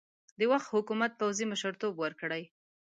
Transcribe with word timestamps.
د 0.39 0.41
وخت 0.51 0.67
حکومت 0.75 1.11
پوځي 1.19 1.45
مشرتوب 1.51 1.93
ورکړي. 1.99 2.43